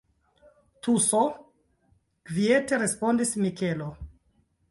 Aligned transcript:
Tuso, 0.85 1.19
kviete 2.31 2.81
respondis 2.85 3.37
Mikelo. 3.43 3.93